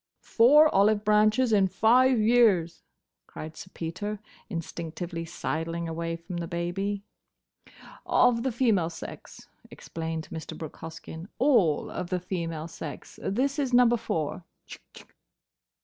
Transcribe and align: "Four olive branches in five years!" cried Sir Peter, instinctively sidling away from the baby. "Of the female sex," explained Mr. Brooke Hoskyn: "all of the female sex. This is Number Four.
"Four 0.23 0.67
olive 0.73 1.05
branches 1.05 1.53
in 1.53 1.67
five 1.67 2.17
years!" 2.19 2.81
cried 3.27 3.55
Sir 3.55 3.69
Peter, 3.71 4.17
instinctively 4.49 5.25
sidling 5.25 5.87
away 5.87 6.15
from 6.15 6.37
the 6.37 6.47
baby. 6.47 7.03
"Of 8.07 8.41
the 8.41 8.51
female 8.51 8.89
sex," 8.89 9.47
explained 9.69 10.27
Mr. 10.31 10.57
Brooke 10.57 10.77
Hoskyn: 10.77 11.27
"all 11.37 11.91
of 11.91 12.09
the 12.09 12.19
female 12.19 12.67
sex. 12.67 13.19
This 13.21 13.59
is 13.59 13.75
Number 13.75 13.95
Four. 13.95 14.43